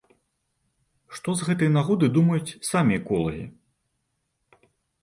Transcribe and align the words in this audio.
Што 1.17 1.35
з 1.41 1.47
гэтай 1.49 1.69
нагоды 1.77 2.05
думаюць 2.17 2.57
самі 2.71 2.93
эколагі? 3.05 3.47